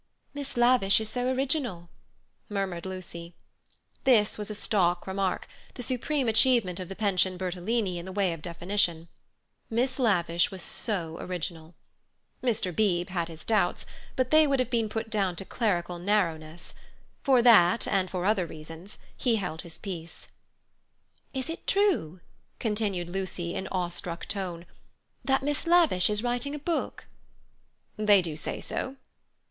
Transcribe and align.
"Miss 0.33 0.57
Lavish 0.57 0.99
is 0.99 1.09
so 1.09 1.27
original," 1.31 1.87
murmured 2.49 2.87
Lucy. 2.87 3.35
This 4.03 4.35
was 4.35 4.49
a 4.49 4.55
stock 4.55 5.05
remark, 5.05 5.47
the 5.75 5.83
supreme 5.83 6.27
achievement 6.27 6.79
of 6.79 6.89
the 6.89 6.95
Pension 6.95 7.37
Bertolini 7.37 7.99
in 7.99 8.05
the 8.05 8.11
way 8.11 8.33
of 8.33 8.41
definition. 8.41 9.09
Miss 9.69 9.99
Lavish 9.99 10.49
was 10.49 10.63
so 10.63 11.19
original. 11.19 11.75
Mr. 12.41 12.75
Beebe 12.75 13.11
had 13.11 13.27
his 13.27 13.45
doubts, 13.45 13.85
but 14.15 14.31
they 14.31 14.47
would 14.47 14.59
have 14.59 14.71
been 14.71 14.89
put 14.89 15.11
down 15.11 15.35
to 15.35 15.45
clerical 15.45 15.99
narrowness. 15.99 16.73
For 17.23 17.43
that, 17.43 17.87
and 17.87 18.09
for 18.09 18.25
other 18.25 18.47
reasons, 18.47 18.97
he 19.15 19.35
held 19.35 19.61
his 19.61 19.77
peace. 19.77 20.27
"Is 21.31 21.47
it 21.47 21.67
true," 21.67 22.21
continued 22.57 23.07
Lucy 23.11 23.53
in 23.53 23.67
awe 23.67 23.89
struck 23.89 24.25
tone, 24.25 24.65
"that 25.23 25.43
Miss 25.43 25.67
Lavish 25.67 26.09
is 26.09 26.23
writing 26.23 26.55
a 26.55 26.65
book?" 26.65 27.05
"They 27.97 28.23
do 28.23 28.35
say 28.35 28.59
so." 28.59 28.95